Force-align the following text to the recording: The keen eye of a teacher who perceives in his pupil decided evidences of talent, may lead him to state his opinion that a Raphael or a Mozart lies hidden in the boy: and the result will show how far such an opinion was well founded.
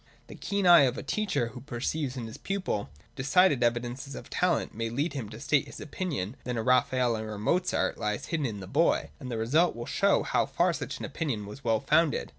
The 0.29 0.33
keen 0.35 0.65
eye 0.65 0.85
of 0.85 0.97
a 0.97 1.03
teacher 1.03 1.49
who 1.49 1.61
perceives 1.61 2.17
in 2.17 2.25
his 2.25 2.39
pupil 2.39 2.89
decided 3.15 3.61
evidences 3.61 4.15
of 4.15 4.31
talent, 4.31 4.73
may 4.73 4.89
lead 4.89 5.13
him 5.13 5.29
to 5.29 5.39
state 5.39 5.67
his 5.67 5.79
opinion 5.79 6.35
that 6.43 6.57
a 6.57 6.63
Raphael 6.63 7.15
or 7.15 7.33
a 7.33 7.37
Mozart 7.37 7.99
lies 7.99 8.25
hidden 8.25 8.47
in 8.47 8.61
the 8.61 8.65
boy: 8.65 9.11
and 9.19 9.29
the 9.29 9.37
result 9.37 9.75
will 9.75 9.85
show 9.85 10.23
how 10.23 10.47
far 10.47 10.73
such 10.73 10.97
an 10.97 11.05
opinion 11.05 11.45
was 11.45 11.63
well 11.63 11.79
founded. 11.81 12.29